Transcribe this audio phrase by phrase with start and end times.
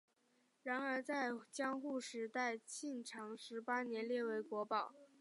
[0.63, 4.95] 然而在江户时代庆长十八年列为国宝。